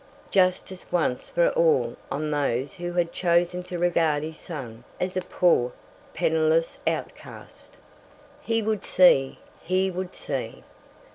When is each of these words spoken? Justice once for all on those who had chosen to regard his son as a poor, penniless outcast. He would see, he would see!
Justice 0.31 0.83
once 0.91 1.29
for 1.29 1.49
all 1.51 1.95
on 2.11 2.31
those 2.31 2.73
who 2.77 2.93
had 2.93 3.13
chosen 3.13 3.61
to 3.65 3.77
regard 3.77 4.23
his 4.23 4.39
son 4.39 4.83
as 4.99 5.15
a 5.15 5.21
poor, 5.21 5.73
penniless 6.15 6.79
outcast. 6.87 7.77
He 8.41 8.63
would 8.63 8.83
see, 8.83 9.37
he 9.61 9.91
would 9.91 10.15
see! 10.15 10.63